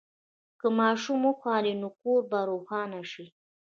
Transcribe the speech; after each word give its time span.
که 0.59 0.67
ماشوم 0.79 1.21
وخاندي، 1.29 1.73
نو 1.81 1.89
کور 2.01 2.21
به 2.29 2.39
روښانه 2.49 3.01
شي. 3.11 3.25